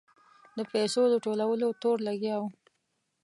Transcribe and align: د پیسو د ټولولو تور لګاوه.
د 0.57 0.59
پیسو 0.71 1.01
د 1.09 1.15
ټولولو 1.25 1.67
تور 1.81 1.97
لګاوه. 2.07 2.47